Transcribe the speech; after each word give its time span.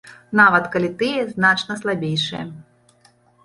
Нават 0.39 0.65
калі 0.75 0.89
тыя 1.03 1.27
значна 1.35 1.79
слабейшыя. 1.85 2.43